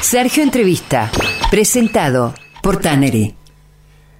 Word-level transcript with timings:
Sergio 0.00 0.42
Entrevista, 0.42 1.10
presentado 1.50 2.34
por 2.62 2.78
Tannery. 2.78 3.34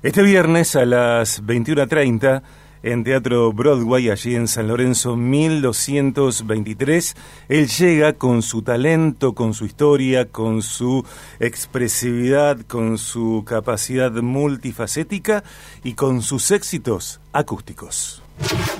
Este 0.02 0.22
viernes 0.22 0.76
a 0.76 0.84
las 0.84 1.42
21.30 1.42 2.42
en 2.82 3.04
Teatro 3.04 3.52
Broadway, 3.52 4.10
allí 4.10 4.34
en 4.34 4.48
San 4.48 4.68
Lorenzo 4.68 5.16
1223. 5.16 7.16
Él 7.48 7.68
llega 7.68 8.12
con 8.14 8.42
su 8.42 8.62
talento, 8.62 9.34
con 9.34 9.54
su 9.54 9.64
historia, 9.64 10.26
con 10.26 10.62
su 10.62 11.04
expresividad, 11.40 12.60
con 12.66 12.98
su 12.98 13.44
capacidad 13.46 14.12
multifacética 14.12 15.42
y 15.84 15.94
con 15.94 16.22
sus 16.22 16.50
éxitos 16.50 17.20
acústicos. 17.32 18.22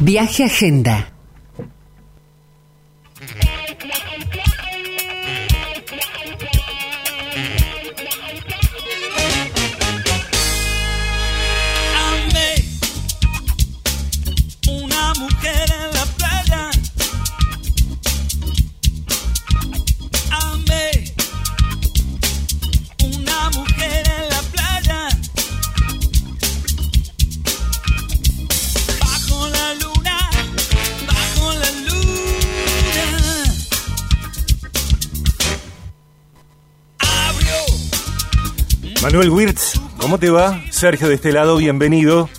Viaje 0.01 0.45
Agenda. 0.45 1.13
¿Cómo 40.09 40.19
te 40.19 40.31
va? 40.31 40.59
Sergio 40.71 41.07
de 41.07 41.17
este 41.17 41.33
lado, 41.33 41.59
bienvenido. 41.59 42.31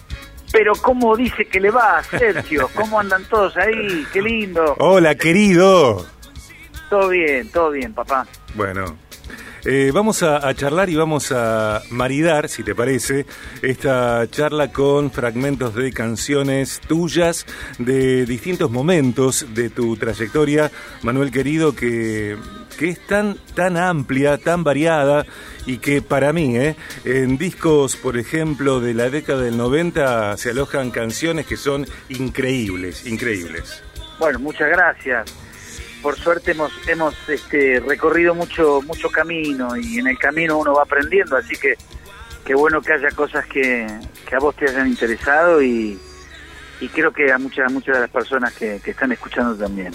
Pero 0.51 0.73
¿cómo 0.81 1.15
dice 1.15 1.45
que 1.45 1.59
le 1.59 1.69
va, 1.69 2.01
Sergio? 2.17 2.67
¿Cómo 2.73 2.99
andan 2.99 3.23
todos 3.25 3.55
ahí? 3.57 4.07
Qué 4.11 4.23
lindo. 4.23 4.75
Hola, 4.79 5.13
querido. 5.13 6.03
Todo 6.89 7.09
bien, 7.09 7.47
todo 7.51 7.69
bien, 7.69 7.93
papá. 7.93 8.25
Bueno, 8.55 8.97
eh, 9.65 9.91
vamos 9.93 10.23
a, 10.23 10.53
charlar 10.53 10.89
y 10.89 10.95
vamos 10.95 11.31
a 11.31 11.81
maridar, 11.89 12.49
si 12.49 12.63
te 12.63 12.75
parece, 12.75 13.25
esta 13.61 14.25
charla 14.29 14.71
con 14.71 15.11
fragmentos 15.11 15.75
de 15.75 15.91
canciones 15.91 16.79
tuyas 16.87 17.45
de 17.77 18.25
distintos 18.25 18.71
momentos 18.71 19.45
de 19.53 19.69
tu 19.69 19.97
trayectoria, 19.97 20.71
Manuel 21.03 21.31
querido, 21.31 21.75
que, 21.75 22.37
que 22.77 22.89
es 22.89 23.05
tan, 23.05 23.35
tan 23.55 23.77
amplia, 23.77 24.37
tan 24.37 24.63
variada 24.63 25.25
y 25.65 25.77
que 25.77 26.01
para 26.01 26.31
mí, 26.33 26.57
eh, 26.57 26.75
en 27.05 27.37
discos, 27.37 27.95
por 27.95 28.17
ejemplo, 28.17 28.79
de 28.79 28.93
la 28.93 29.09
década 29.09 29.41
del 29.41 29.57
90 29.57 30.37
se 30.37 30.51
alojan 30.51 30.91
canciones 30.91 31.45
que 31.45 31.57
son 31.57 31.85
increíbles, 32.09 33.05
increíbles. 33.05 33.83
Bueno, 34.19 34.39
muchas 34.39 34.69
gracias 34.69 35.33
por 36.01 36.17
suerte 36.17 36.51
hemos 36.51 36.71
hemos 36.87 37.15
este, 37.29 37.79
recorrido 37.79 38.33
mucho 38.33 38.81
mucho 38.81 39.09
camino 39.09 39.75
y 39.75 39.99
en 39.99 40.07
el 40.07 40.17
camino 40.17 40.57
uno 40.57 40.73
va 40.73 40.83
aprendiendo, 40.83 41.35
así 41.35 41.55
que 41.55 41.75
qué 42.45 42.55
bueno 42.55 42.81
que 42.81 42.93
haya 42.93 43.09
cosas 43.11 43.45
que, 43.45 43.85
a 43.85 44.39
vos 44.39 44.55
te 44.55 44.69
hayan 44.69 44.87
interesado 44.87 45.61
y, 45.61 45.99
creo 46.93 47.11
que 47.11 47.31
a 47.31 47.37
muchas 47.37 47.71
muchas 47.71 47.95
de 47.95 48.01
las 48.01 48.09
personas 48.09 48.53
que, 48.53 48.81
están 48.83 49.11
escuchando 49.11 49.55
también. 49.55 49.93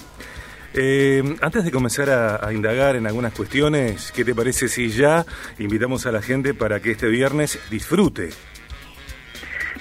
Eh, 0.76 1.22
antes 1.40 1.64
de 1.64 1.70
comenzar 1.70 2.10
a, 2.10 2.52
indagar 2.52 2.96
en 2.96 3.06
algunas 3.06 3.32
cuestiones, 3.32 4.12
¿qué 4.12 4.24
te 4.24 4.34
parece 4.34 4.68
si 4.68 4.90
ya 4.90 5.24
invitamos 5.58 6.04
a 6.06 6.12
la 6.12 6.20
gente 6.20 6.52
para 6.52 6.80
que 6.80 6.92
este 6.92 7.08
viernes 7.08 7.58
disfrute? 7.70 8.30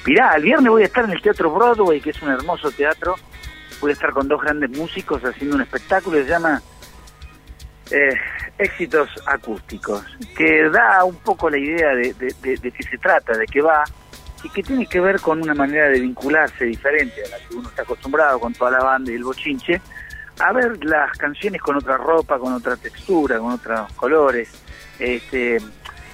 Mirá, 0.05 0.35
el 0.35 0.43
viernes 0.43 0.69
voy 0.69 0.83
a 0.83 0.85
estar 0.85 1.05
en 1.05 1.11
el 1.11 1.21
Teatro 1.21 1.51
Broadway, 1.51 2.01
que 2.01 2.11
es 2.11 2.21
un 2.21 2.29
hermoso 2.29 2.71
teatro, 2.71 3.15
voy 3.83 3.91
estar 3.91 4.13
con 4.13 4.29
dos 4.29 4.41
grandes 4.41 4.69
músicos 4.69 5.21
haciendo 5.25 5.57
un 5.57 5.61
espectáculo 5.61 6.17
que 6.17 6.23
se 6.23 6.29
llama 6.29 6.61
eh, 7.91 8.15
Éxitos 8.57 9.09
Acústicos, 9.25 10.05
que 10.37 10.69
da 10.69 11.03
un 11.03 11.17
poco 11.17 11.49
la 11.49 11.57
idea 11.57 11.89
de, 11.93 12.13
de, 12.13 12.71
qué 12.71 12.83
se 12.83 12.97
trata, 12.97 13.37
de 13.37 13.45
qué 13.45 13.61
va, 13.61 13.83
y 14.41 14.47
que 14.47 14.63
tiene 14.63 14.85
que 14.85 15.01
ver 15.01 15.19
con 15.19 15.41
una 15.41 15.53
manera 15.53 15.89
de 15.89 15.99
vincularse 15.99 16.63
diferente 16.63 17.25
a 17.25 17.29
la 17.29 17.37
que 17.45 17.55
uno 17.55 17.67
está 17.67 17.81
acostumbrado 17.81 18.39
con 18.39 18.53
toda 18.53 18.71
la 18.71 18.83
banda 18.85 19.11
y 19.11 19.15
el 19.15 19.25
bochinche, 19.25 19.81
a 20.39 20.53
ver 20.53 20.81
las 20.85 21.17
canciones 21.17 21.61
con 21.61 21.75
otra 21.75 21.97
ropa, 21.97 22.39
con 22.39 22.53
otra 22.53 22.77
textura, 22.77 23.37
con 23.37 23.51
otros 23.51 23.91
colores, 23.93 24.49
este, 24.97 25.57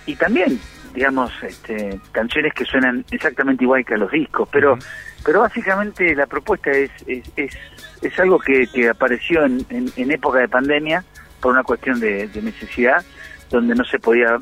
y 0.08 0.16
también, 0.16 0.60
digamos, 0.96 1.32
este, 1.44 2.00
canciones 2.14 2.52
que 2.56 2.66
suenan 2.66 3.06
exactamente 3.12 3.64
igual 3.64 3.86
que 3.86 3.94
a 3.94 3.98
los 3.98 4.10
discos, 4.10 4.50
pero 4.52 4.76
pero 5.24 5.42
básicamente 5.42 6.16
la 6.16 6.26
propuesta 6.26 6.72
es, 6.72 6.92
es, 7.08 7.58
es, 8.02 8.20
algo 8.20 8.40
que, 8.40 8.68
que 8.68 8.90
apareció 8.90 9.46
en, 9.46 9.66
en, 9.70 10.12
época 10.12 10.40
de 10.40 10.48
pandemia 10.48 11.04
por 11.42 11.54
una 11.54 11.64
cuestión 11.64 12.00
de, 12.00 12.30
necesidad, 12.42 13.04
donde 13.50 13.76
no 13.76 13.84
se 13.84 14.00
podía 14.00 14.38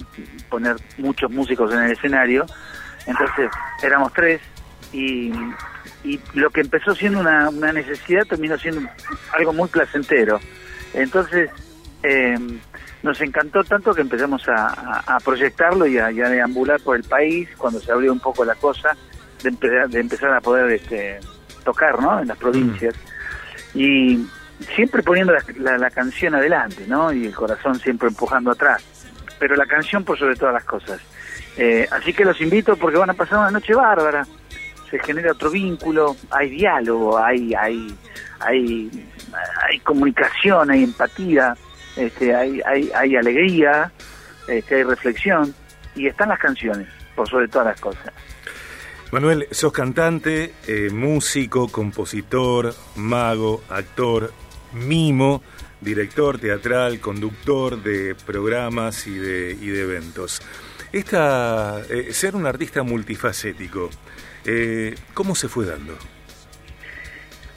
poner 0.50 0.76
muchos 0.98 1.32
músicos 1.32 1.74
en 1.74 1.84
el 1.84 1.92
escenario. 1.92 2.46
Entonces 3.06 3.50
éramos 3.82 4.14
tres 4.14 4.42
y, 4.94 5.32
y 6.04 6.20
lo 6.34 6.50
que 6.50 6.62
empezó 6.62 6.94
siendo 6.94 7.20
una, 7.20 7.50
una 7.50 7.72
necesidad 7.72 8.26
terminó 8.26 8.58
siendo 8.58 8.88
algo 9.34 9.54
muy 9.54 9.70
placentero. 9.70 10.40
Entonces 10.94 11.50
eh, 12.04 12.38
nos 13.04 13.20
encantó 13.22 13.64
tanto 13.64 13.94
que 13.94 14.02
empezamos 14.02 14.48
a, 14.48 15.04
a, 15.06 15.20
proyectarlo 15.20 15.88
y 15.88 15.98
a, 15.98 16.12
y 16.12 16.22
a 16.22 16.30
deambular 16.30 16.80
por 16.82 16.98
el 16.98 17.04
país 17.04 17.50
cuando 17.58 17.80
se 17.80 17.92
abrió 17.92 18.12
un 18.12 18.20
poco 18.20 18.44
la 18.46 18.56
cosa 18.56 18.96
de, 19.44 20.00
empezar 20.00 20.34
a 20.34 20.42
poder 20.42 20.72
este, 20.72 21.20
tocar 21.64 22.02
¿no? 22.02 22.20
en 22.20 22.28
las 22.28 22.38
provincias. 22.38 22.96
Mm. 23.74 23.80
Y 23.80 24.28
siempre 24.76 25.04
poniendo 25.04 25.34
la, 25.58 25.90
canción 25.92 26.36
adelante, 26.36 26.86
¿no? 26.88 27.12
Y 27.12 27.28
el 27.28 27.36
corazón 27.36 27.80
siempre 27.80 28.08
empujando 28.08 28.52
atrás. 28.52 28.84
Pero 29.40 29.56
la 29.56 29.66
canción 29.66 30.04
por 30.04 30.18
sobre 30.18 30.36
todas 30.36 30.54
las 30.54 30.64
cosas. 30.64 31.00
Eh, 31.58 31.88
así 31.92 32.14
que 32.14 32.26
los 32.26 32.40
invito 32.42 32.76
porque 32.76 32.98
van 32.98 33.10
a 33.10 33.14
pasar 33.14 33.40
una 33.40 33.52
noche 33.52 33.74
bárbara. 33.74 34.26
Se 34.90 35.00
genera 35.00 35.34
otro 35.34 35.52
vínculo, 35.52 36.16
hay 36.32 36.50
diálogo, 36.50 37.18
hay, 37.18 37.54
hay, 37.54 37.96
hay, 38.40 39.10
hay 39.68 39.80
comunicación, 39.82 40.72
hay 40.72 40.84
empatía, 40.84 41.56
este, 41.98 42.34
hay, 42.34 42.62
hay, 42.66 42.90
hay 42.96 43.16
alegría, 43.18 43.92
este, 44.48 44.76
hay 44.76 44.84
reflexión 44.84 45.54
y 45.94 46.08
están 46.08 46.30
las 46.30 46.40
canciones, 46.40 46.88
por 47.16 47.28
sobre 47.28 47.48
todas 47.50 47.68
las 47.68 47.82
cosas. 47.82 48.14
Manuel, 49.12 49.48
sos 49.52 49.72
cantante, 49.72 50.54
eh, 50.68 50.90
músico, 50.92 51.70
compositor, 51.70 52.74
mago, 52.98 53.64
actor, 53.70 54.34
mimo, 54.74 55.42
director 55.80 56.38
teatral, 56.40 57.00
conductor 57.00 57.82
de 57.82 58.16
programas 58.16 59.08
y 59.08 59.18
de, 59.18 59.82
eventos. 59.82 60.42
Esta, 60.92 61.82
eh, 61.90 62.12
ser 62.12 62.36
un 62.36 62.46
artista 62.46 62.84
multifacético, 62.84 63.90
eh, 64.44 64.94
¿cómo 65.14 65.36
se 65.36 65.48
fue 65.48 65.66
dando? 65.66 65.98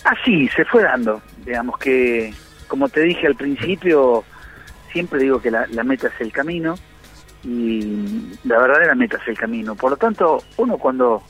Así, 0.05 0.49
se 0.49 0.65
fue 0.65 0.85
dando. 0.85 1.21
Digamos 1.45 1.79
que, 1.79 2.33
como 2.69 2.89
te 2.89 3.01
dije 3.01 3.27
al 3.27 3.35
principio, 3.35 4.25
siempre 4.93 5.21
digo 5.21 5.43
que 5.43 5.51
la 5.51 5.85
meta 5.85 6.07
es 6.07 6.21
el 6.21 6.31
camino 6.31 6.77
y 7.43 8.37
la 8.45 8.59
verdadera 8.59 8.95
meta 8.95 9.19
es 9.19 9.29
el 9.29 9.39
camino. 9.39 9.75
Por 9.75 9.91
lo 9.91 9.97
tanto, 9.97 10.43
uno 10.57 10.79
cuando 10.79 11.23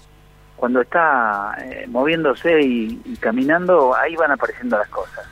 cuando 0.60 0.82
está 0.82 1.56
eh, 1.58 1.86
moviéndose 1.88 2.60
y, 2.60 3.16
caminando, 3.18 3.96
ahí 3.96 4.14
van 4.14 4.30
apareciendo 4.30 4.76
las 4.76 4.88
cosas. 4.90 5.26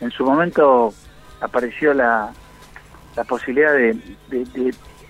En 0.00 0.10
su 0.10 0.24
momento 0.24 0.92
apareció 1.40 1.94
la, 1.94 2.32
la 3.14 3.22
posibilidad 3.22 3.72
de, 3.72 3.96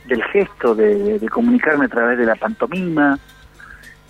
del 0.05 0.23
gesto, 0.25 0.75
de, 0.75 1.27
comunicarme 1.33 1.87
a 1.87 1.89
través 1.89 2.19
de 2.19 2.27
la 2.27 2.37
pantomima. 2.37 3.19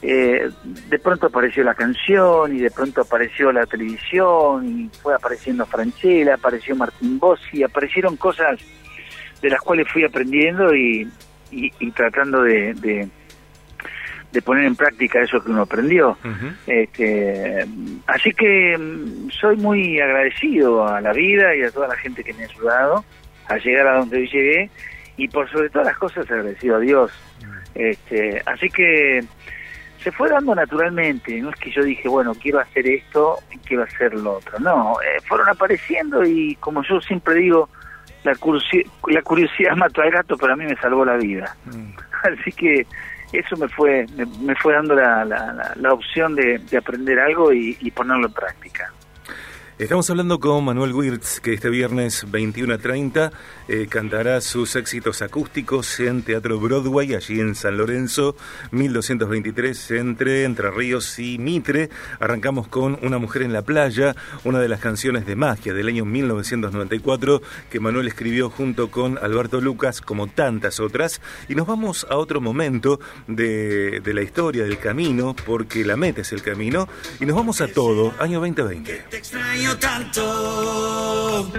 Eh, 0.02 0.50
de 0.64 0.98
pronto 0.98 1.28
apareció 1.28 1.62
la 1.62 1.74
canción 1.74 2.56
y 2.56 2.58
de 2.58 2.72
pronto 2.72 3.02
apareció 3.02 3.52
la 3.52 3.64
televisión 3.64 4.66
y 4.66 4.90
fue 5.00 5.14
apareciendo 5.14 5.66
Franchella, 5.66 6.34
apareció 6.34 6.74
Martín 6.74 7.20
Bossi, 7.20 7.62
aparecieron 7.62 8.16
cosas 8.16 8.58
de 9.40 9.50
las 9.50 9.60
cuales 9.60 9.86
fui 9.88 10.02
aprendiendo 10.02 10.74
y, 10.74 11.08
y, 11.52 11.90
tratando 11.92 12.42
de, 12.42 12.74
de 12.74 13.08
poner 14.44 14.64
en 14.64 14.76
práctica 14.76 15.20
eso 15.20 15.42
que 15.42 15.50
uno 15.50 15.62
aprendió. 15.62 16.16
este, 16.66 17.66
así 18.06 18.32
que 18.32 18.76
mm, 18.76 19.30
soy 19.30 19.56
muy 19.56 20.00
agradecido 20.00 20.86
a 20.86 21.00
la 21.00 21.12
vida 21.12 21.54
y 21.56 21.62
a 21.62 21.70
toda 21.70 21.88
la 21.88 21.96
gente 21.96 22.22
que 22.22 22.34
me 22.34 22.44
ha 22.44 22.46
ayudado 22.46 23.04
a 23.48 23.56
llegar 23.58 23.86
a 23.86 23.98
donde 23.98 24.26
llegué 24.26 24.70
y 25.16 25.28
por 25.28 25.50
sobre 25.50 25.70
todas 25.70 25.88
las 25.88 25.98
cosas 25.98 26.30
agradecido 26.30 26.76
a 26.76 26.80
Dios. 26.80 27.10
este, 27.74 28.42
así 28.46 28.68
que 28.70 29.24
se 30.02 30.12
fue 30.12 30.28
dando 30.28 30.54
naturalmente, 30.54 31.40
no 31.40 31.50
es 31.50 31.56
que 31.56 31.70
yo 31.70 31.82
dije, 31.82 32.08
bueno, 32.08 32.32
quiero 32.34 32.60
hacer 32.60 32.86
esto 32.86 33.38
y 33.50 33.58
quiero 33.58 33.82
hacer 33.82 34.14
lo 34.14 34.34
otro, 34.34 34.58
no, 34.60 34.96
eh, 35.00 35.20
fueron 35.26 35.48
apareciendo 35.48 36.24
y 36.24 36.54
como 36.56 36.84
yo 36.84 37.00
siempre 37.00 37.34
digo, 37.34 37.68
la, 38.24 38.32
la 39.08 39.22
curiosidad 39.22 39.72
mató 39.76 40.02
al 40.02 40.10
gato, 40.10 40.36
pero 40.36 40.52
a 40.52 40.56
mí 40.56 40.64
me 40.66 40.76
salvó 40.76 41.04
la 41.04 41.16
vida. 41.16 41.56
Mm. 41.66 41.92
Así 42.22 42.52
que 42.52 42.86
eso 43.32 43.56
me 43.56 43.68
fue 43.68 44.06
me, 44.40 44.54
fue 44.56 44.74
dando 44.74 44.94
la, 44.94 45.24
la, 45.24 45.92
opción 45.92 46.34
de, 46.34 46.60
aprender 46.76 47.18
algo 47.20 47.52
y 47.52 47.90
ponerlo 47.90 48.26
en 48.26 48.32
práctica. 48.32 48.92
Estamos 49.78 50.10
hablando 50.10 50.40
con 50.40 50.64
Manuel 50.64 50.92
Wirtz, 50.92 51.38
que 51.38 51.54
este 51.54 51.70
viernes 51.70 52.28
21 52.28 52.74
a 52.74 52.78
30 52.78 53.30
eh, 53.68 53.86
cantará 53.88 54.40
sus 54.40 54.74
éxitos 54.74 55.22
acústicos 55.22 56.00
en 56.00 56.22
Teatro 56.24 56.58
Broadway, 56.58 57.14
allí 57.14 57.38
en 57.38 57.54
San 57.54 57.76
Lorenzo, 57.76 58.34
1223, 58.72 59.92
entre 59.92 60.42
Entre 60.42 60.68
Ríos 60.72 61.20
y 61.20 61.38
Mitre. 61.38 61.90
Arrancamos 62.18 62.66
con 62.66 62.98
Una 63.02 63.18
mujer 63.18 63.42
en 63.42 63.52
la 63.52 63.62
playa, 63.62 64.16
una 64.42 64.58
de 64.58 64.66
las 64.66 64.80
canciones 64.80 65.26
de 65.26 65.36
magia 65.36 65.72
del 65.72 65.86
año 65.86 66.04
1994 66.04 67.40
que 67.70 67.78
Manuel 67.78 68.08
escribió 68.08 68.50
junto 68.50 68.90
con 68.90 69.16
Alberto 69.18 69.60
Lucas, 69.60 70.00
como 70.00 70.26
tantas 70.26 70.80
otras. 70.80 71.20
Y 71.48 71.54
nos 71.54 71.68
vamos 71.68 72.04
a 72.10 72.16
otro 72.16 72.40
momento 72.40 72.98
de 73.28 74.02
la 74.04 74.22
historia 74.22 74.64
del 74.64 74.80
camino, 74.80 75.36
porque 75.46 75.84
la 75.84 75.96
meta 75.96 76.22
es 76.22 76.32
el 76.32 76.42
camino, 76.42 76.88
y 77.20 77.26
nos 77.26 77.36
vamos 77.36 77.60
a 77.60 77.68
todo, 77.68 78.12
año 78.18 78.40
2020 78.40 79.67
tanto. 79.76 81.50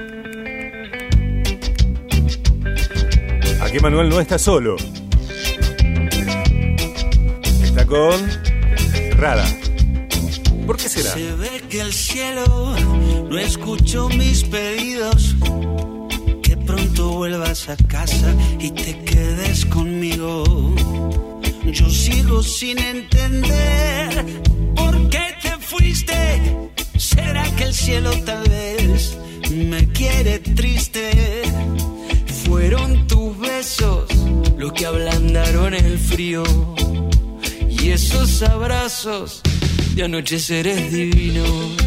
Aquí 3.62 3.80
Manuel 3.80 4.10
no 4.10 4.20
está 4.20 4.40
solo. 4.40 4.76
Está 7.64 7.86
con 7.86 8.16
Rada. 9.18 9.46
¿Por 10.66 10.78
qué 10.78 10.90
será? 10.90 11.12
Se 11.12 11.34
ve 11.36 11.64
que 11.70 11.82
el 11.82 11.94
cielo 11.94 12.76
no 13.30 13.38
escuchó 13.38 14.10
mis 14.10 14.44
pedidos. 14.44 15.36
Que 16.42 16.58
pronto 16.58 17.10
vuelvas 17.10 17.70
a 17.70 17.78
casa 17.88 18.34
y 18.60 18.72
te 18.72 18.98
quedes 19.04 19.66
conmigo. 19.66 20.74
Yo 21.66 21.90
sigo 21.90 22.42
sin 22.42 22.80
entender 22.80 24.26
por 24.76 25.10
qué 25.10 25.36
te 25.42 25.52
fuiste 25.60 26.69
¿Será 27.00 27.44
que 27.56 27.64
el 27.64 27.74
cielo 27.74 28.12
tal 28.26 28.44
vez 28.50 29.18
me 29.50 29.88
quiere 29.88 30.40
triste? 30.40 31.44
Fueron 32.44 33.08
tus 33.08 33.40
besos 33.40 34.04
lo 34.58 34.74
que 34.74 34.86
ablandaron 34.86 35.74
el 35.74 35.98
frío. 35.98 36.44
Y 37.70 37.92
esos 37.92 38.42
abrazos 38.42 39.42
de 39.96 40.04
anocheceres 40.04 40.92
divinos. 40.92 41.78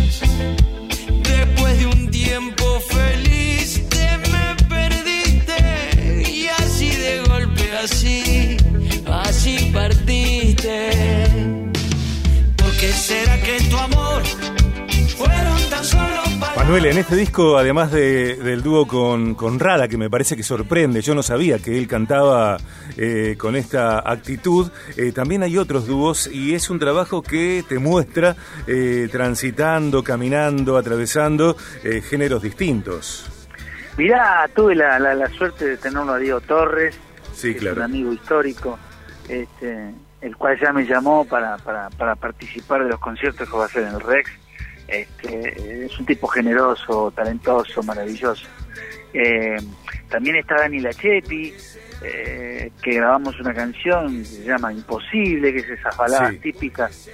Después 1.23 1.79
de 1.79 1.87
un 1.89 2.11
tiempo 2.11 2.81
feliz 2.81 3.87
te 3.91 4.17
me 4.33 4.65
perdiste. 4.67 6.33
Y 6.33 6.47
así 6.47 6.89
de 6.89 7.21
golpe, 7.29 7.71
así, 7.85 8.57
así 9.07 9.71
partiste. 9.75 10.91
¿Por 12.57 12.73
qué 12.79 12.91
será 12.93 13.39
que 13.43 13.61
tu 13.69 13.77
amor 13.77 14.23
Manuel, 16.57 16.87
en 16.87 16.99
este 16.99 17.17
disco, 17.17 17.59
además 17.59 17.91
del 17.91 18.63
dúo 18.63 18.87
con, 18.87 19.35
con, 19.35 19.59
Rada, 19.59 19.89
que 19.89 19.97
me 19.97 20.09
parece 20.09 20.37
que 20.37 20.43
sorprende, 20.43 21.01
yo 21.01 21.15
no 21.15 21.23
sabía 21.23 21.59
que 21.59 21.77
él 21.77 21.89
cantaba 21.89 22.57
eh, 22.97 23.35
con 23.37 23.57
esta 23.57 23.99
actitud, 23.99 24.71
eh, 24.97 25.13
también 25.13 25.43
hay 25.43 25.59
otros 25.59 25.87
dúos 25.87 26.29
y 26.29 26.55
es 26.55 26.71
un 26.71 26.79
trabajo 26.79 27.23
que 27.23 27.65
te 27.69 27.79
muestra 27.79 28.37
eh, 28.67 29.09
transitando, 29.11 30.05
caminando, 30.05 30.77
atravesando 30.77 31.57
géneros 32.09 32.43
distintos. 32.43 33.27
Mirá, 33.97 34.49
tuve 34.55 34.77
la, 34.77 34.99
la, 34.99 35.29
suerte 35.31 35.67
de 35.67 35.77
tenerlo 35.77 36.13
a 36.13 36.19
Diego 36.19 36.41
Torres, 36.43 36.97
sí, 37.35 37.55
claro. 37.55 37.77
un 37.77 37.83
amigo 37.83 38.13
histórico, 38.13 38.79
este, 39.29 39.91
el 40.21 40.37
cual 40.37 40.59
ya 40.61 40.73
me 40.73 40.85
llamó 40.85 41.25
para, 41.25 41.57
para, 41.59 41.91
para 41.91 42.15
participar 42.15 42.85
de 42.85 42.91
los 42.91 43.01
conciertos 43.01 43.49
que 43.49 43.57
va 43.57 43.65
a 43.65 43.67
hacer 43.67 43.83
en 43.83 43.95
el 43.95 44.01
Rex 44.01 44.42
este, 44.93 45.87
es 45.87 45.99
un 45.99 46.07
tipo 46.07 46.27
generoso, 46.29 47.11
talentoso, 47.11 47.83
maravilloso. 47.83 48.47
Eh, 49.15 49.57
también 50.09 50.37
está 50.37 50.57
Dani 50.57 50.81
Lachepi, 50.81 51.55
eh, 52.03 52.71
que 52.83 52.95
grabamos 52.95 53.39
una 53.41 53.55
canción 53.55 54.19
que 54.19 54.25
se 54.25 54.45
llama 54.45 54.73
Imposible, 54.73 55.53
que 55.53 55.61
es 55.61 55.71
esas 55.71 55.97
baladas 55.97 56.39
típicas 56.41 57.09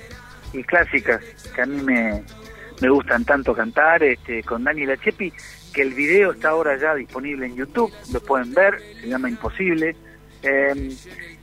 y 0.53 0.63
clásicas 0.65 1.23
que 1.55 1.63
a 1.63 1.67
mí 1.67 1.81
me, 1.83 2.25
me 2.81 2.89
gustan 2.89 3.25
tanto 3.25 3.55
cantar, 3.55 4.03
este, 4.03 4.43
con 4.43 4.65
Dani 4.65 4.87
Lachepi, 4.87 5.33
que 5.73 5.83
el 5.83 5.95
video 5.95 6.33
está 6.33 6.51
ahora 6.51 6.77
ya 6.77 6.95
disponible 6.95 7.47
en 7.47 7.57
YouTube, 7.57 7.93
lo 8.13 8.21
pueden 8.21 8.53
ver, 8.55 8.81
se 9.01 9.09
llama 9.09 9.29
Imposible. 9.29 9.95
Eh, 10.43 10.94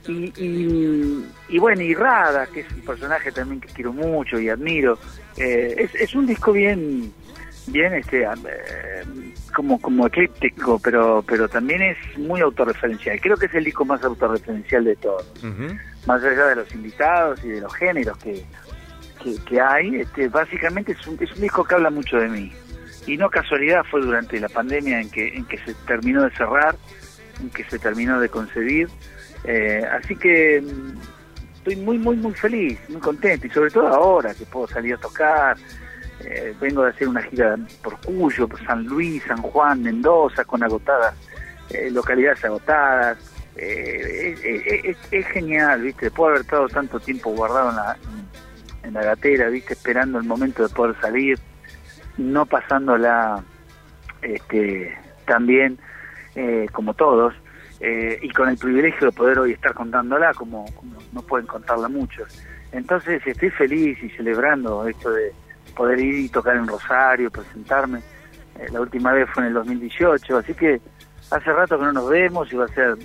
y, 0.08 1.24
y, 1.48 1.58
bueno, 1.58 1.82
y 1.82 1.94
Rada, 1.94 2.46
que 2.46 2.60
es 2.60 2.70
un 2.72 2.82
personaje 2.82 3.32
también 3.32 3.60
que 3.60 3.68
quiero 3.68 3.92
mucho 3.92 4.38
y 4.38 4.48
admiro. 4.48 4.98
Eh, 5.36 5.74
es, 5.78 5.94
es 5.94 6.14
un 6.14 6.26
disco 6.26 6.52
bien, 6.52 7.12
bien 7.66 7.94
este, 7.94 8.22
eh, 8.22 9.04
como, 9.54 9.80
como 9.80 10.06
eclíptico, 10.06 10.78
pero, 10.82 11.24
pero 11.26 11.48
también 11.48 11.82
es 11.82 11.96
muy 12.18 12.40
autorreferencial. 12.40 13.20
Creo 13.20 13.36
que 13.36 13.46
es 13.46 13.54
el 13.54 13.64
disco 13.64 13.84
más 13.84 14.02
autorreferencial 14.04 14.84
de 14.84 14.96
todos. 14.96 15.26
Más 16.06 16.22
allá 16.22 16.46
de 16.46 16.56
los 16.56 16.72
invitados 16.72 17.44
y 17.44 17.48
de 17.48 17.60
los 17.60 17.74
géneros 17.74 18.16
que, 18.18 18.44
que, 19.48 19.60
hay, 19.60 19.96
este, 19.96 20.28
básicamente 20.28 20.92
es 20.92 21.06
un, 21.06 21.18
es 21.20 21.32
un 21.32 21.42
disco 21.42 21.64
que 21.64 21.74
habla 21.74 21.90
mucho 21.90 22.16
de 22.16 22.28
mí. 22.28 22.52
Y 23.06 23.16
no 23.16 23.30
casualidad 23.30 23.84
fue 23.90 24.00
durante 24.00 24.38
la 24.40 24.48
pandemia 24.48 25.00
en 25.00 25.10
que, 25.10 25.28
en 25.28 25.44
que 25.46 25.58
se 25.58 25.74
terminó 25.86 26.22
de 26.22 26.30
cerrar, 26.30 26.76
que 27.54 27.64
se 27.64 27.78
terminó 27.78 28.20
de 28.20 28.28
concebir 28.28 28.88
eh, 29.46 29.86
así 29.92 30.16
que 30.16 30.60
mm, 30.60 30.98
estoy 31.56 31.76
muy, 31.76 31.98
muy, 31.98 32.16
muy 32.16 32.34
feliz, 32.34 32.78
muy 32.88 33.00
contento 33.00 33.46
y 33.46 33.50
sobre 33.50 33.70
todo 33.70 33.88
ahora 33.88 34.34
que 34.34 34.44
puedo 34.44 34.66
salir 34.66 34.94
a 34.94 34.98
tocar. 34.98 35.56
Eh, 36.20 36.54
vengo 36.60 36.82
de 36.82 36.90
hacer 36.90 37.08
una 37.08 37.22
gira 37.22 37.56
por 37.82 38.00
Cuyo, 38.00 38.48
por 38.48 38.64
San 38.64 38.84
Luis, 38.84 39.22
San 39.24 39.42
Juan, 39.42 39.82
Mendoza, 39.82 40.44
con 40.44 40.62
agotadas, 40.62 41.14
eh, 41.70 41.90
localidades 41.90 42.44
agotadas. 42.44 43.18
Es, 43.54 45.26
genial, 45.28 45.82
¿viste? 45.82 46.10
De 46.10 46.22
haber 46.22 46.40
estado 46.42 46.68
tanto 46.68 47.00
tiempo 47.00 47.30
guardado 47.30 47.70
en 47.70 47.76
la, 47.76 47.96
en 48.82 48.94
la 48.94 49.02
gatera, 49.02 49.48
¿viste? 49.48 49.74
Esperando 49.74 50.18
el 50.18 50.24
momento 50.24 50.66
de 50.66 50.74
poder 50.74 50.94
salir, 51.00 51.38
no 52.18 52.44
pasándola 52.44 53.42
este, 54.20 54.94
también 55.26 55.78
como 56.72 56.94
todos, 56.94 57.34
eh, 57.80 58.18
y 58.22 58.30
con 58.30 58.48
el 58.48 58.56
privilegio 58.56 59.06
de 59.08 59.12
poder 59.12 59.38
hoy 59.38 59.52
estar 59.52 59.74
contándola 59.74 60.32
como, 60.32 60.64
no 61.12 61.22
pueden 61.22 61.46
contarla 61.46 61.88
muchos. 61.88 62.42
Entonces 62.72 63.22
estoy 63.26 63.50
feliz 63.50 64.02
y 64.02 64.08
celebrando 64.10 64.86
esto 64.88 65.10
de 65.10 65.32
poder 65.76 66.00
ir 66.00 66.14
y 66.14 66.28
tocar 66.28 66.56
en 66.56 66.66
Rosario, 66.66 67.30
presentarme. 67.30 67.98
Eh, 68.58 68.68
la 68.72 68.80
última 68.80 69.12
vez 69.12 69.28
fue 69.30 69.42
en 69.42 69.48
el 69.48 69.54
2018, 69.54 70.38
así 70.38 70.54
que 70.54 70.80
hace 71.30 71.52
rato 71.52 71.78
que 71.78 71.84
no 71.84 71.92
nos 71.92 72.08
vemos 72.08 72.50
y 72.52 72.56
va 72.56 72.64
a 72.64 72.68
ser 72.68 72.96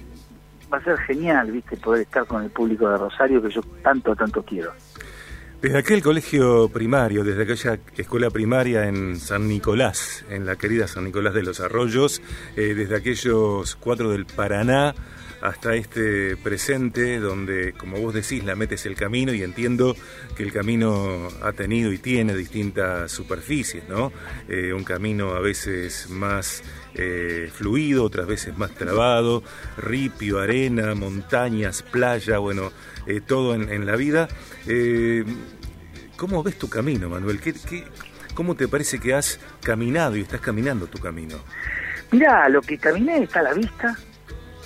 va 0.73 0.77
a 0.77 0.83
ser 0.83 0.97
genial, 0.99 1.51
viste, 1.51 1.75
poder 1.75 2.03
estar 2.03 2.25
con 2.25 2.43
el 2.43 2.49
público 2.49 2.87
de 2.89 2.97
Rosario 2.97 3.41
que 3.41 3.49
yo 3.49 3.61
tanto 3.83 4.15
tanto 4.15 4.41
quiero. 4.43 4.71
Desde 5.61 5.77
aquel 5.77 6.01
colegio 6.01 6.69
primario, 6.69 7.23
desde 7.23 7.43
aquella 7.43 7.79
escuela 7.95 8.31
primaria 8.31 8.87
en 8.87 9.19
San 9.19 9.47
Nicolás, 9.47 10.25
en 10.31 10.43
la 10.43 10.55
querida 10.55 10.87
San 10.87 11.03
Nicolás 11.03 11.35
de 11.35 11.43
los 11.43 11.59
Arroyos, 11.59 12.19
eh, 12.55 12.73
desde 12.73 12.95
aquellos 12.95 13.75
cuatro 13.75 14.09
del 14.09 14.25
Paraná 14.25 14.95
hasta 15.39 15.75
este 15.75 16.35
presente 16.37 17.19
donde, 17.19 17.73
como 17.73 17.99
vos 17.99 18.11
decís, 18.11 18.43
la 18.43 18.55
metes 18.55 18.87
el 18.87 18.95
camino 18.95 19.35
y 19.35 19.43
entiendo 19.43 19.95
que 20.35 20.41
el 20.41 20.51
camino 20.51 21.27
ha 21.43 21.51
tenido 21.51 21.91
y 21.91 21.99
tiene 21.99 22.35
distintas 22.35 23.11
superficies, 23.11 23.87
¿no? 23.87 24.11
Eh, 24.49 24.73
un 24.73 24.83
camino 24.83 25.35
a 25.35 25.41
veces 25.41 26.09
más 26.09 26.63
eh, 26.95 27.51
fluido, 27.53 28.03
otras 28.03 28.25
veces 28.25 28.57
más 28.57 28.71
trabado, 28.73 29.43
ripio, 29.77 30.39
arena, 30.39 30.95
montañas, 30.95 31.83
playa, 31.83 32.39
bueno, 32.39 32.71
todo 33.27 33.55
en, 33.55 33.69
en, 33.69 33.85
la 33.85 33.95
vida. 33.95 34.27
¿Cómo 36.21 36.43
ves 36.43 36.59
tu 36.59 36.69
camino, 36.69 37.09
Manuel? 37.09 37.41
¿Qué, 37.41 37.51
cómo 38.35 38.53
te 38.53 38.67
parece 38.67 38.99
que 38.99 39.15
has 39.15 39.39
caminado 39.63 40.15
y 40.15 40.21
estás 40.21 40.39
caminando 40.39 40.85
tu 40.85 40.99
camino? 40.99 41.37
Mira, 42.11 42.47
lo 42.47 42.61
que 42.61 42.77
caminé 42.77 43.23
está 43.23 43.39
a 43.39 43.43
la 43.45 43.53
vista, 43.55 43.97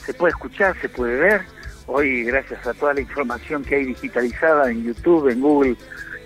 se 0.05 0.13
puede 0.13 0.31
escuchar, 0.31 0.75
se 0.81 0.89
puede 0.89 1.17
ver. 1.17 1.43
Hoy, 1.88 2.25
gracias 2.25 2.67
a 2.67 2.74
toda 2.74 2.93
la 2.93 3.00
información 3.00 3.63
que 3.63 3.75
hay 3.75 3.85
digitalizada 3.85 4.69
en 4.69 4.83
YouTube, 4.83 5.29
en 5.29 5.39
Google, 5.39 5.77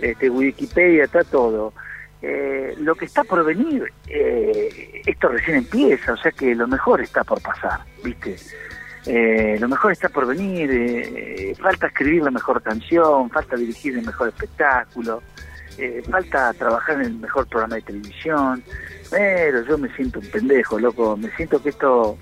este, 0.02 0.32
Wikipedia, 0.32 1.04
está 1.04 1.24
todo. 1.24 1.74
Eh, 2.24 2.74
lo 2.80 2.96
que 2.96 3.06
está 3.06 3.24
por 3.24 3.46
venir, 3.46 3.84
eh, 4.08 5.04
esto 5.06 5.28
recién 5.28 5.58
empieza, 5.58 6.14
o 6.14 6.18
sea 6.18 6.32
que 6.32 6.56
lo 6.56 6.68
mejor 6.68 7.02
está 7.02 7.24
por 7.24 7.40
pasar, 7.40 7.82
¿viste? 8.04 8.36
Eh, 9.06 9.58
lo 9.60 9.68
mejor 9.68 9.92
está 9.92 10.10
por 10.10 10.28
venir, 10.28 10.70
eh, 10.72 11.56
falta 11.60 11.88
escribir 11.88 12.24
la 12.24 12.32
mejor 12.32 12.62
canción, 12.62 13.30
falta 13.30 13.56
dirigir 13.56 13.98
el 13.98 14.06
mejor 14.06 14.28
espectáculo, 14.28 15.22
eh, 15.78 16.04
falta 16.10 16.54
trabajar 16.54 16.96
en 16.96 17.02
el 17.04 17.14
mejor 17.16 17.48
programa 17.48 17.76
de 17.76 17.84
televisión, 17.84 18.62
Pero 19.10 19.64
yo 19.64 19.78
me 19.78 19.90
siento 19.96 20.20
un 20.20 20.28
pendejo, 20.30 20.78
loco. 20.78 21.16
Me 21.16 21.34
siento 21.36 21.62
que 21.64 21.70
esto, 21.70 22.18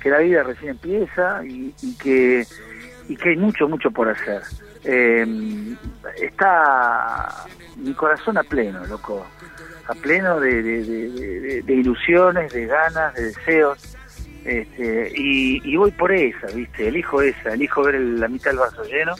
que 0.00 0.10
la 0.10 0.18
vida 0.18 0.42
recién 0.42 0.72
empieza 0.72 1.42
y, 1.44 1.72
que 2.00 2.46
y 3.08 3.16
que 3.16 3.30
hay 3.30 3.36
mucho, 3.36 3.66
mucho 3.66 3.90
por 3.90 4.08
hacer. 4.08 4.42
Eh, 4.84 5.74
está 6.20 7.46
mi 7.76 7.94
corazón 7.94 8.36
a 8.38 8.42
pleno, 8.42 8.84
loco. 8.86 9.26
A 9.88 9.94
pleno 9.94 10.38
de, 10.38 11.64
ilusiones, 11.66 12.52
de 12.52 12.66
ganas, 12.66 13.14
de 13.14 13.24
deseos. 13.24 13.96
Este, 14.44 15.12
y, 15.14 15.76
voy 15.76 15.92
por 15.92 16.12
esa, 16.12 16.48
¿viste? 16.48 16.88
Elijo 16.88 17.22
esa, 17.22 17.54
elijo 17.54 17.82
ver 17.82 18.00
la 18.00 18.28
mitad 18.28 18.50
del 18.50 18.58
vaso 18.58 18.84
lleno. 18.84 19.14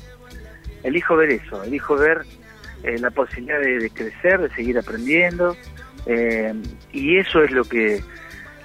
Elijo 0.83 1.17
ver 1.17 1.31
eso, 1.31 1.63
elijo 1.63 1.97
ver 1.97 2.23
eh, 2.83 2.99
la 2.99 3.11
posibilidad 3.11 3.61
de, 3.61 3.91
crecer, 3.91 4.41
de 4.41 4.51
seguir 4.55 4.77
aprendiendo, 4.79 5.57
eh, 6.07 6.53
y 6.93 7.19
eso 7.19 7.45
es 7.45 7.53
lo 7.53 7.63
que 7.65 8.03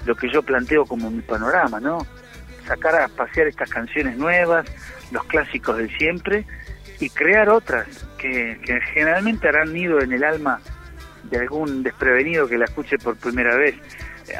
lo 0.04 0.16
que 0.16 0.30
yo 0.30 0.42
planteo 0.42 0.86
como 0.86 1.10
mi 1.10 1.22
panorama, 1.22 1.80
¿no? 1.80 1.98
Sacar 2.66 2.94
a 2.96 3.08
pasear 3.08 3.46
estas 3.46 3.68
canciones 3.70 4.16
nuevas, 4.16 4.66
los 5.12 5.24
clásicos 5.24 5.76
de 5.76 5.88
siempre, 5.96 6.44
y 7.00 7.10
crear 7.10 7.48
otras 7.48 7.86
que, 8.16 8.58
generalmente 8.92 9.48
harán 9.48 9.72
nido 9.72 10.00
en 10.00 10.12
el 10.12 10.24
alma 10.24 10.60
de 11.30 11.38
algún 11.38 11.82
desprevenido 11.82 12.46
que 12.46 12.58
la 12.58 12.64
escuche 12.64 12.98
por 12.98 13.16
primera 13.16 13.56
vez. 13.56 13.74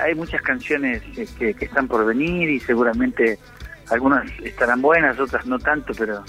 Hay 0.01 0.15
muchas 0.15 0.43
canciones 0.43 1.03
que, 1.39 1.57
están 1.59 1.89
por 1.89 2.05
venir 2.05 2.49
y 2.51 2.61
seguramente 2.61 3.39
algunas 3.91 4.31
estarán 4.43 4.83
buenas, 4.83 5.19
otras 5.19 5.47
no 5.47 5.59
tanto, 5.59 5.93
pero 5.97 6.25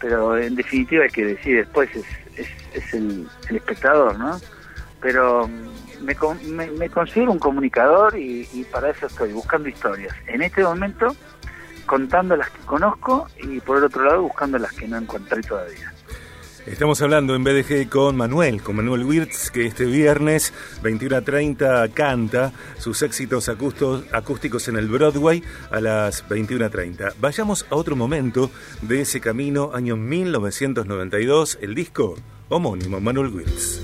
pero 0.00 0.36
en 0.36 0.54
definitiva 0.54 1.04
hay 1.04 1.10
que 1.10 1.24
decir 1.24 1.56
después 1.56 1.88
es, 1.96 2.04
es, 2.74 2.92
el, 2.92 3.26
espectador, 3.48 4.18
¿no? 4.18 4.38
Pero 5.00 5.48
mm, 5.48 6.52
me, 6.54 6.70
me, 6.72 6.90
considero 6.90 7.32
un 7.32 7.38
comunicador 7.38 8.14
y, 8.18 8.66
para 8.70 8.90
eso 8.90 9.06
estoy 9.06 9.32
buscando 9.32 9.66
historias. 9.66 10.14
En 10.26 10.42
este 10.42 10.62
momento 10.62 11.16
contando 11.86 12.36
las 12.36 12.50
que 12.50 12.60
conozco 12.66 13.28
y 13.42 13.60
por 13.60 13.78
el 13.78 13.84
otro 13.84 14.04
lado 14.04 14.22
buscando 14.22 14.58
las 14.58 14.72
que 14.72 14.86
no 14.86 14.98
encontré 14.98 15.40
todavía. 15.40 15.93
Estamos 16.66 17.02
hablando 17.02 17.34
en 17.34 17.44
BDG 17.44 17.90
con 17.90 18.16
Manuel, 18.16 18.62
con 18.62 18.76
Manuel 18.76 19.04
Wirtz, 19.04 19.50
que 19.50 19.66
este 19.66 19.84
viernes 19.84 20.54
21 20.82 21.16
a 21.16 21.20
30 21.20 21.88
canta 21.88 22.54
sus 22.78 23.02
éxitos 23.02 23.50
acústicos 23.50 24.68
en 24.68 24.76
el 24.76 24.88
Broadway 24.88 25.42
a 25.70 25.80
las 25.80 26.26
21 26.26 26.64
a 26.64 26.70
30. 26.70 27.12
Vayamos 27.20 27.66
a 27.68 27.76
otro 27.76 27.96
momento 27.96 28.50
de 28.80 29.02
ese 29.02 29.20
camino, 29.20 29.72
año 29.74 29.96
1992, 29.96 31.58
el 31.60 31.74
disco 31.74 32.16
homónimo 32.48 32.98
Manuel 32.98 33.28
Wirtz. 33.28 33.83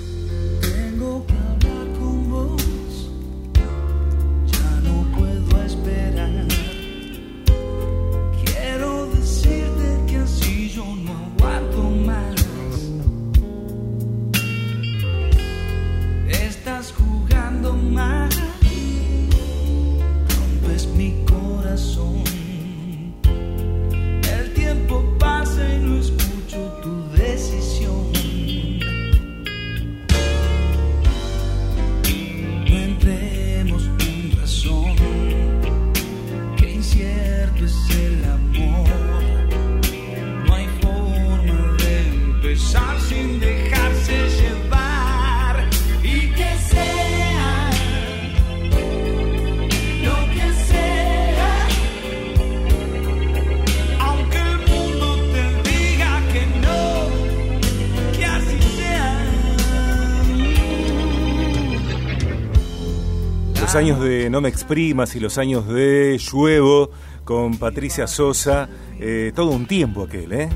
Los 63.70 63.76
años 63.76 64.00
de 64.00 64.28
No 64.30 64.40
me 64.40 64.48
exprimas 64.48 65.14
y 65.14 65.20
los 65.20 65.38
años 65.38 65.68
de 65.68 66.18
Lluevo 66.18 66.90
con 67.22 67.56
Patricia 67.56 68.08
Sosa, 68.08 68.68
eh, 68.98 69.30
todo 69.32 69.52
un 69.52 69.64
tiempo 69.68 70.02
aquel, 70.02 70.32
¿eh? 70.32 70.48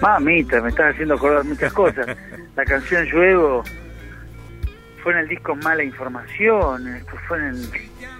Mamita, 0.00 0.62
me 0.62 0.70
estás 0.70 0.94
haciendo 0.94 1.16
acordar 1.16 1.44
muchas 1.44 1.70
cosas. 1.70 2.06
La 2.56 2.64
canción 2.64 3.04
Lluevo 3.04 3.62
fue 5.02 5.12
en 5.12 5.18
el 5.18 5.28
disco 5.28 5.54
Mala 5.54 5.84
Información, 5.84 7.04
fue 7.28 7.36
en 7.36 7.44
el, 7.44 7.68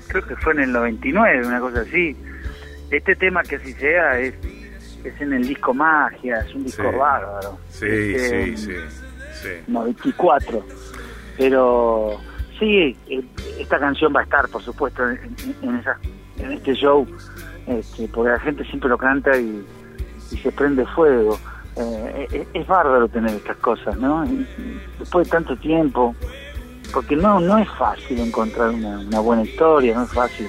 creo 0.06 0.26
que 0.26 0.36
fue 0.36 0.52
en 0.52 0.60
el 0.60 0.72
99, 0.72 1.46
una 1.46 1.60
cosa 1.60 1.80
así. 1.80 2.14
Este 2.90 3.16
tema 3.16 3.42
que 3.42 3.56
así 3.56 3.72
sea 3.72 4.18
es, 4.18 4.34
es 5.02 5.18
en 5.18 5.32
el 5.32 5.48
disco 5.48 5.72
Magia, 5.72 6.40
es 6.40 6.54
un 6.54 6.64
disco 6.64 6.92
bárbaro. 6.92 7.58
Sí, 7.70 8.18
sí, 8.18 8.54
sí, 8.54 8.74
sí. 9.40 9.48
94. 9.66 10.62
Pero 11.38 12.20
sí, 12.62 12.96
eh, 13.08 13.24
esta 13.58 13.78
canción 13.78 14.12
va 14.14 14.20
a 14.20 14.22
estar, 14.22 14.48
por 14.48 14.62
supuesto, 14.62 15.02
en, 15.08 15.76
esa, 15.80 15.98
en 16.38 16.52
este 16.52 16.74
show, 16.74 17.06
este, 17.66 18.06
porque 18.08 18.30
la 18.30 18.38
gente 18.38 18.64
siempre 18.64 18.88
lo 18.88 18.98
canta 18.98 19.36
y, 19.36 19.64
se 20.42 20.50
prende 20.50 20.86
fuego. 20.86 21.38
Eh, 21.76 22.46
es, 22.54 22.66
bárbaro 22.66 23.06
tener 23.08 23.34
estas 23.34 23.56
cosas, 23.58 23.96
¿no? 23.98 24.24
Después 24.98 25.26
de 25.26 25.30
tanto 25.30 25.56
tiempo, 25.56 26.14
porque 26.92 27.16
no 27.16 27.38
no 27.38 27.58
es 27.58 27.68
fácil 27.72 28.18
encontrar 28.18 28.70
una, 28.70 29.20
buena 29.20 29.42
historia, 29.42 29.94
no 29.94 30.04
es 30.04 30.12
fácil 30.12 30.48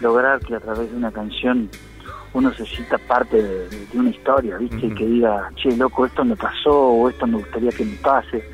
lograr 0.00 0.38
que 0.40 0.54
a 0.54 0.60
través 0.60 0.92
de 0.92 0.96
una 0.96 1.10
canción 1.10 1.68
uno 2.34 2.52
se 2.54 2.64
sienta 2.66 2.98
parte 2.98 3.42
de, 3.42 3.86
una 3.94 4.10
historia, 4.10 4.58
¿viste? 4.58 4.86
Y 4.86 4.94
que 4.94 5.06
diga, 5.06 5.50
che, 5.56 5.76
loco, 5.76 6.06
esto 6.06 6.24
me 6.24 6.36
pasó 6.36 6.72
o 6.72 7.08
esto 7.08 7.26
me 7.26 7.38
gustaría 7.38 7.70
que 7.70 7.84
me 7.84 7.96
pase 7.96 8.44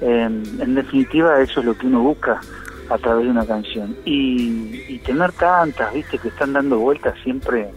en 0.00 0.74
definitiva, 0.74 1.40
eso 1.40 1.60
es 1.60 1.66
lo 1.66 1.76
que 1.76 1.86
uno 1.86 2.00
busca 2.00 2.40
a 2.88 2.98
través 2.98 3.24
de 3.24 3.30
una 3.30 3.46
canción. 3.46 3.96
Y, 4.04 4.98
tener 5.04 5.32
tantas, 5.32 5.94
viste, 5.94 6.18
que 6.18 6.28
están 6.28 6.52
dando 6.52 6.78
vueltas 6.78 7.14
siempre, 7.22 7.70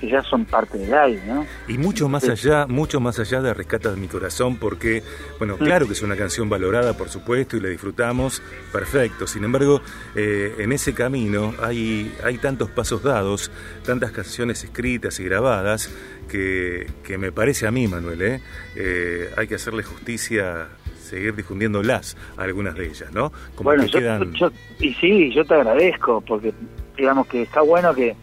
que 0.00 0.10
ya 0.10 0.22
son 0.22 0.44
parte 0.44 0.76
del 0.76 0.92
aire, 0.92 1.22
¿no? 1.26 1.46
Y 1.68 1.78
mucho 1.78 2.08
más 2.08 2.28
allá, 2.28 2.66
mucho 2.66 3.00
más 3.00 3.18
allá 3.18 3.40
de 3.40 3.54
Rescata 3.54 3.90
de 3.90 3.96
mi 3.96 4.08
corazón, 4.08 4.56
porque, 4.56 5.02
bueno, 5.38 5.56
claro 5.56 5.86
que 5.86 5.92
es 5.92 6.02
una 6.02 6.16
canción 6.16 6.48
valorada, 6.48 6.94
por 6.94 7.08
supuesto, 7.08 7.56
y 7.56 7.60
la 7.60 7.68
disfrutamos, 7.68 8.42
perfecto. 8.72 9.26
Sin 9.26 9.44
embargo, 9.44 9.80
eh, 10.14 10.56
en 10.58 10.72
ese 10.72 10.92
camino 10.92 11.54
hay, 11.62 12.14
hay 12.22 12.38
tantos 12.38 12.68
pasos 12.70 13.02
dados, 13.02 13.50
tantas 13.86 14.10
canciones 14.10 14.62
escritas 14.64 15.20
y 15.20 15.24
grabadas, 15.24 15.90
que, 16.28 16.86
que 17.04 17.16
me 17.16 17.32
parece 17.32 17.66
a 17.66 17.70
mí, 17.70 17.86
Manuel, 17.86 18.22
¿eh? 18.22 18.42
eh 18.76 19.30
hay 19.36 19.46
que 19.46 19.54
hacerle 19.54 19.82
justicia 19.82 20.68
seguir 21.12 21.34
difundiéndolas, 21.34 22.16
algunas 22.38 22.74
de 22.74 22.86
ellas, 22.86 23.12
¿no? 23.12 23.30
bueno, 23.58 23.84
yo, 23.84 24.50
y 24.80 24.94
sí, 24.94 25.30
yo 25.34 25.44
te 25.44 25.54
agradezco, 25.54 26.22
porque 26.22 26.54
digamos 26.96 27.26
que 27.26 27.42
está 27.42 27.60
bueno 27.60 27.94
que, 27.94 28.16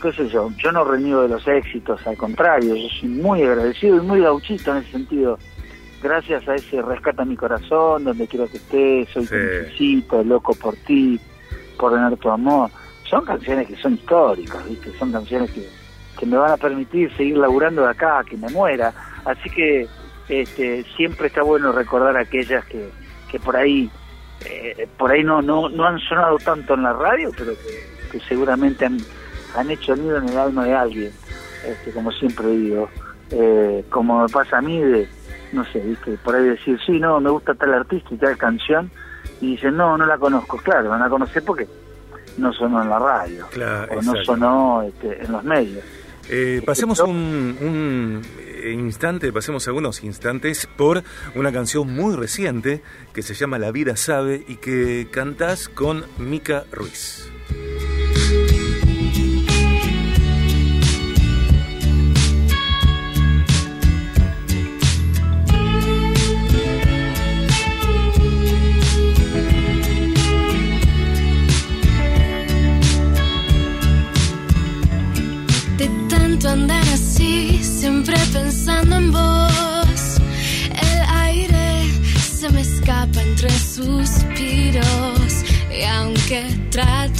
qué 0.00 0.12
sé 0.12 0.30
yo, 0.30 0.50
yo 0.56 0.72
no 0.72 0.82
reniego 0.82 1.22
de 1.22 1.28
los 1.28 1.46
éxitos, 1.46 2.06
al 2.06 2.16
contrario, 2.16 2.74
yo 2.74 2.88
soy 2.88 3.10
muy 3.10 3.42
agradecido 3.42 3.98
y 3.98 4.00
muy 4.00 4.22
gauchito 4.22 4.70
en 4.70 4.78
ese 4.78 4.92
sentido. 4.92 5.38
Gracias 6.02 6.48
a 6.48 6.54
ese 6.54 6.80
Rescata 6.80 7.26
mi 7.26 7.36
corazón, 7.36 8.04
donde 8.04 8.26
quiero 8.26 8.48
que 8.48 8.56
estés, 8.56 9.10
soy 9.10 9.26
sí. 9.26 9.34
necesito, 9.34 10.24
loco 10.24 10.54
por 10.54 10.74
ti, 10.76 11.20
por 11.78 11.92
tener 11.92 12.16
tu 12.16 12.30
amor. 12.30 12.70
Son 13.10 13.22
canciones 13.26 13.68
que 13.68 13.76
son 13.76 13.92
históricas, 13.92 14.66
¿viste? 14.66 14.90
Son 14.98 15.12
canciones 15.12 15.50
que, 15.50 15.68
que 16.18 16.24
me 16.24 16.38
van 16.38 16.52
a 16.52 16.56
permitir 16.56 17.14
seguir 17.18 17.36
laburando 17.36 17.82
de 17.82 17.90
acá, 17.90 18.24
que 18.26 18.38
me 18.38 18.48
muera. 18.48 18.94
Así 19.26 19.50
que 19.50 19.86
este, 20.30 20.84
siempre 20.96 21.26
está 21.26 21.42
bueno 21.42 21.72
recordar 21.72 22.16
aquellas 22.16 22.64
que, 22.66 22.88
que 23.30 23.38
por 23.38 23.56
ahí 23.56 23.90
eh, 24.44 24.88
por 24.96 25.10
ahí 25.10 25.22
no, 25.22 25.42
no, 25.42 25.68
no 25.68 25.84
han 25.84 25.98
sonado 25.98 26.38
tanto 26.38 26.74
en 26.74 26.82
la 26.82 26.92
radio, 26.92 27.30
pero 27.36 27.52
que, 28.10 28.20
seguramente 28.20 28.86
han, 28.86 28.98
han 29.56 29.70
hecho 29.70 29.94
nido 29.94 30.16
en 30.16 30.28
el 30.28 30.38
alma 30.38 30.64
de 30.64 30.74
alguien, 30.74 31.12
este, 31.66 31.92
como 31.92 32.10
siempre 32.10 32.46
digo, 32.48 32.88
eh, 33.30 33.84
como 33.90 34.22
me 34.22 34.28
pasa 34.28 34.58
a 34.58 34.62
mí 34.62 34.80
de, 34.80 35.08
no 35.52 35.64
sé, 35.66 35.80
¿viste? 35.80 36.16
por 36.24 36.34
ahí 36.34 36.44
decir, 36.44 36.78
sí, 36.84 36.98
no, 36.98 37.20
me 37.20 37.30
gusta 37.30 37.54
tal 37.54 37.74
artista 37.74 38.14
y 38.14 38.16
tal 38.16 38.36
canción, 38.38 38.90
y 39.40 39.52
dicen, 39.52 39.76
no, 39.76 39.98
no 39.98 40.06
la 40.06 40.16
conozco, 40.16 40.56
claro, 40.56 40.88
van 40.88 41.02
a 41.02 41.10
conocer 41.10 41.44
porque 41.44 41.68
no 42.38 42.52
sonó 42.52 42.82
en 42.82 42.88
la 42.88 42.98
radio, 42.98 43.46
o 43.90 44.02
no 44.02 44.24
sonó 44.24 44.82
este, 44.82 45.22
en 45.22 45.32
los 45.32 45.44
medios. 45.44 45.84
Eh, 46.30 46.62
pasemos 46.64 47.00
un, 47.00 48.22
este 48.38 48.39
instante, 48.72 49.32
pasemos 49.32 49.66
algunos 49.68 50.02
instantes 50.04 50.68
por 50.76 51.02
una 51.34 51.52
canción 51.52 51.92
muy 51.92 52.16
reciente 52.16 52.82
que 53.12 53.22
se 53.22 53.34
llama 53.34 53.58
La 53.58 53.72
vida 53.72 53.96
sabe 53.96 54.44
y 54.46 54.56
que 54.56 55.08
cantás 55.10 55.68
con 55.68 56.04
Mica 56.18 56.64
Ruiz. 56.72 57.30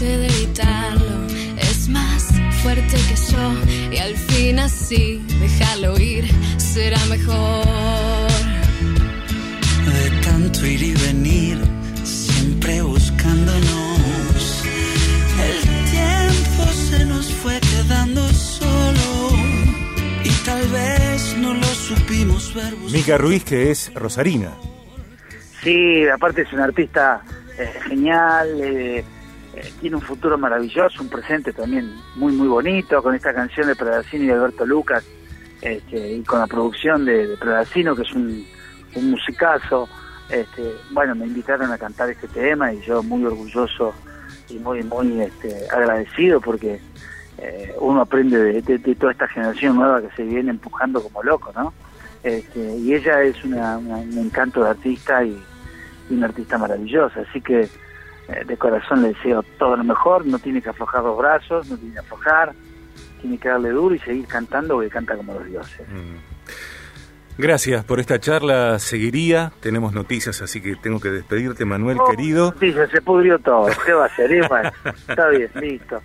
Trate 0.00 0.16
de 0.16 0.26
evitarlo, 0.26 1.26
es 1.58 1.88
más 1.88 2.28
fuerte 2.62 2.96
que 2.96 3.16
yo. 3.32 3.92
Y 3.92 3.98
al 3.98 4.16
fin 4.16 4.58
así, 4.58 5.22
dejarlo 5.40 5.98
ir 5.98 6.24
será 6.58 6.98
mejor. 7.06 7.66
De 9.86 10.10
tanto 10.22 10.66
ir 10.66 10.82
y 10.82 10.94
venir, 10.94 11.58
siempre 12.04 12.82
buscándonos. 12.82 14.64
El 15.46 15.90
tiempo 15.90 16.72
se 16.72 17.04
nos 17.04 17.26
fue 17.32 17.60
quedando 17.60 18.26
solo. 18.28 19.36
Y 20.24 20.30
tal 20.44 20.66
vez 20.68 21.36
no 21.38 21.54
lo 21.54 21.66
supimos 21.66 22.54
ver. 22.54 22.74
Mica 22.90 23.18
Ruiz, 23.18 23.44
que 23.44 23.70
es 23.70 23.92
Rosarina. 23.94 24.52
Sí, 25.62 26.08
aparte 26.08 26.42
es 26.42 26.52
un 26.54 26.60
artista 26.60 27.20
eh, 27.58 27.70
genial, 27.86 28.48
eh, 28.62 29.04
eh, 29.54 29.72
tiene 29.80 29.96
un 29.96 30.02
futuro 30.02 30.38
maravilloso, 30.38 31.02
un 31.02 31.08
presente 31.08 31.52
también 31.52 31.92
muy, 32.16 32.32
muy 32.32 32.48
bonito, 32.48 33.02
con 33.02 33.14
esta 33.14 33.34
canción 33.34 33.66
de 33.66 33.76
Predacino 33.76 34.24
y 34.24 34.30
Alberto 34.30 34.64
Lucas, 34.64 35.04
este, 35.60 36.12
y 36.12 36.22
con 36.22 36.38
la 36.40 36.46
producción 36.46 37.04
de, 37.04 37.26
de 37.26 37.36
Predacino, 37.36 37.94
que 37.96 38.02
es 38.02 38.12
un, 38.12 38.46
un 38.94 39.10
musicazo. 39.10 39.88
Este, 40.30 40.62
bueno, 40.90 41.14
me 41.14 41.26
invitaron 41.26 41.72
a 41.72 41.78
cantar 41.78 42.10
este 42.10 42.28
tema 42.28 42.72
y 42.72 42.80
yo 42.82 43.02
muy 43.02 43.24
orgulloso 43.24 43.92
y 44.48 44.58
muy, 44.58 44.82
muy 44.84 45.20
este, 45.20 45.66
agradecido 45.70 46.40
porque 46.40 46.80
eh, 47.38 47.74
uno 47.80 48.02
aprende 48.02 48.60
de, 48.60 48.94
toda 48.94 49.12
esta 49.12 49.26
generación 49.26 49.76
nueva 49.76 50.02
que 50.02 50.14
se 50.14 50.22
viene 50.22 50.50
empujando 50.50 51.02
como 51.02 51.22
loco, 51.22 51.52
¿no? 51.56 51.72
Este, 52.22 52.76
y 52.76 52.94
ella 52.94 53.22
es 53.22 53.42
una, 53.44 53.78
un 53.78 54.18
encanto 54.18 54.62
de 54.62 54.70
artista 54.70 55.24
y, 55.24 55.42
una 56.10 56.26
artista 56.26 56.58
maravillosa, 56.58 57.20
así 57.20 57.40
que 57.40 57.68
de 58.46 58.56
corazón 58.56 59.02
le 59.02 59.08
deseo 59.08 59.42
todo 59.58 59.76
lo 59.76 59.84
mejor, 59.84 60.26
no 60.26 60.38
tiene 60.38 60.62
que 60.62 60.70
aflojar 60.70 61.02
los 61.02 61.18
brazos, 61.18 61.68
no 61.68 61.76
tiene 61.76 61.94
que 61.94 62.00
aflojar, 62.00 62.52
tiene 63.20 63.38
que 63.38 63.48
darle 63.48 63.70
duro 63.70 63.94
y 63.94 63.98
seguir 64.00 64.26
cantando 64.26 64.74
porque 64.74 64.90
canta 64.90 65.16
como 65.16 65.34
los 65.34 65.46
dioses. 65.46 65.88
Mm. 65.88 66.40
Gracias 67.40 67.84
por 67.84 68.00
esta 68.00 68.20
charla. 68.20 68.78
Seguiría. 68.78 69.50
Tenemos 69.60 69.94
noticias, 69.94 70.42
así 70.42 70.60
que 70.60 70.76
tengo 70.76 71.00
que 71.00 71.08
despedirte, 71.08 71.64
Manuel, 71.64 71.96
oh, 71.98 72.10
querido. 72.10 72.54
Sí, 72.60 72.72
se 72.72 73.00
pudrió 73.00 73.38
todo. 73.38 73.68
¿Qué 73.86 73.94
va 73.94 74.04
a 74.04 74.14
ser? 74.14 74.30
está 74.32 75.28
bien, 75.30 75.50
listo. 75.54 76.02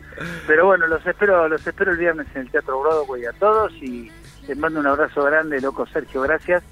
Pero 0.47 0.67
bueno, 0.67 0.87
los 0.87 1.05
espero, 1.05 1.49
los 1.49 1.65
espero 1.67 1.91
el 1.91 1.97
viernes 1.97 2.27
en 2.35 2.43
el 2.43 2.51
Teatro 2.51 2.79
Broadway 2.79 3.25
a 3.25 3.33
todos 3.33 3.73
y 3.81 4.09
les 4.47 4.57
mando 4.57 4.79
un 4.79 4.87
abrazo 4.87 5.23
grande, 5.23 5.59
loco 5.59 5.85
Sergio. 5.87 6.21
Gracias 6.21 6.63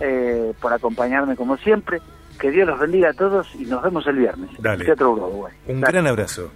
eh, 0.00 0.54
por 0.58 0.72
acompañarme 0.72 1.36
como 1.36 1.58
siempre. 1.58 2.00
Que 2.38 2.50
Dios 2.50 2.66
los 2.66 2.78
bendiga 2.78 3.10
a 3.10 3.14
todos 3.14 3.48
y 3.54 3.64
nos 3.64 3.82
vemos 3.82 4.06
el 4.06 4.16
viernes 4.16 4.50
Dale. 4.58 4.84
Teatro 4.84 5.14
Broadway. 5.14 5.52
Un 5.66 5.80
gran 5.80 6.06
abrazo. 6.06 6.50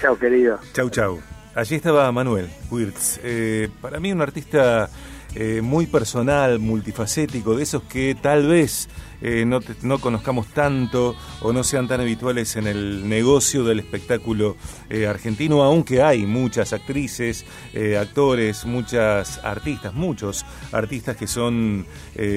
Chao, 0.00 0.18
querido. 0.18 0.58
Chau, 0.72 0.88
chau. 0.90 1.20
Allí 1.54 1.76
estaba 1.76 2.10
Manuel 2.12 2.48
Wirtz. 2.70 3.20
Eh, 3.22 3.68
para 3.80 3.98
mí 3.98 4.12
un 4.12 4.20
artista 4.20 4.90
eh, 5.34 5.60
muy 5.62 5.86
personal, 5.86 6.58
multifacético, 6.58 7.56
de 7.56 7.62
esos 7.62 7.82
que 7.82 8.14
tal 8.14 8.46
vez 8.46 8.88
eh, 9.20 9.44
no, 9.46 9.60
no, 9.82 9.98
conozcamos 9.98 10.48
tanto 10.48 11.16
o 11.40 11.52
no 11.52 11.64
sean 11.64 11.88
tan 11.88 12.00
habituales 12.00 12.56
en 12.56 12.66
el 12.66 13.08
negocio 13.08 13.64
del 13.64 13.80
espectáculo 13.80 14.56
eh, 14.90 15.06
argentino, 15.06 15.62
aunque 15.62 16.02
hay 16.02 16.26
muchas 16.26 16.72
actrices, 16.72 17.44
eh, 17.72 17.96
actores, 17.96 18.66
muchas 18.66 19.38
artistas, 19.42 19.94
muchos 19.94 20.44
artistas 20.72 21.16
que 21.16 21.26
son 21.26 21.86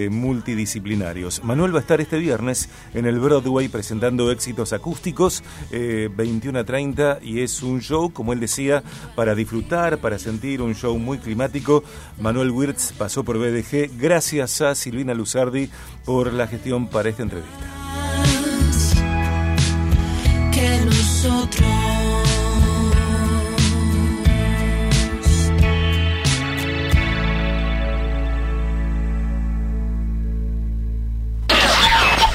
multidisciplinarios. 0.09 1.43
Manuel 1.43 1.73
va 1.73 1.79
a 1.79 1.81
estar 1.81 2.01
este 2.01 2.17
viernes 2.17 2.69
en 2.93 3.05
el 3.05 3.19
Broadway 3.19 3.69
presentando 3.69 4.31
éxitos 4.31 4.73
acústicos 4.73 5.43
21 5.71 6.59
a 6.59 6.63
30 6.63 7.19
y 7.21 7.41
es 7.41 7.63
un 7.63 7.81
show, 7.81 8.11
como 8.11 8.33
él 8.33 8.39
decía, 8.39 8.83
para 9.15 9.35
disfrutar, 9.35 9.99
para 9.99 10.19
sentir 10.19 10.61
un 10.61 10.75
show 10.75 10.97
muy 10.97 11.17
climático. 11.17 11.83
Manuel 12.19 12.51
Wirtz 12.51 12.91
pasó 12.91 13.23
por 13.23 13.37
BDG 13.37 13.97
gracias 13.97 14.61
a 14.61 14.75
Silvina 14.75 15.13
Luzardi 15.13 15.69
por 16.03 16.33
la 16.33 16.47
gestión 16.47 16.68
para 16.91 17.09
esta 17.09 17.23
entrevista. 17.23 17.57
Que 20.53 20.85
nosotros. 20.85 21.67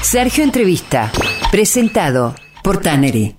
Sergio 0.01 0.43
Entrevista, 0.43 1.11
presentado 1.51 2.35
por 2.61 2.77
Tannery. 2.81 3.35